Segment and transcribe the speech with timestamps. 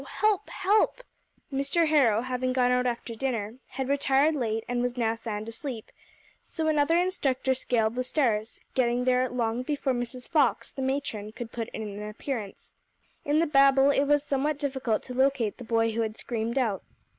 [0.07, 1.03] _help help!"
[1.53, 1.87] Mr.
[1.87, 5.91] Harrow, having gone out after dinner, had retired late, and was now sound asleep,
[6.41, 10.27] so another instructor scaled the stairs, getting there long before Mrs.
[10.27, 12.73] Fox, the matron, could put in an appearance.
[13.25, 16.81] In the babel, it was somewhat difficult to locate the boy who had screamed out.